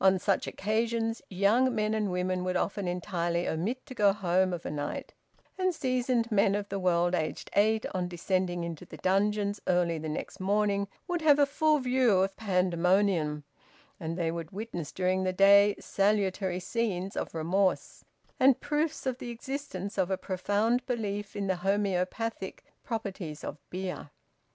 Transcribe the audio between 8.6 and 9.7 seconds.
into the dungeons